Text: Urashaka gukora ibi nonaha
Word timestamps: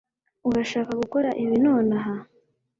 Urashaka 0.49 0.91
gukora 1.01 1.29
ibi 1.43 1.55
nonaha 1.65 2.13